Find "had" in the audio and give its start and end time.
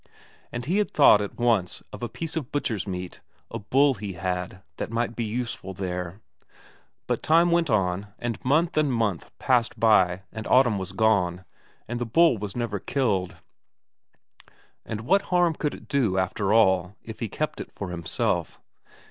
0.79-0.89, 4.13-4.63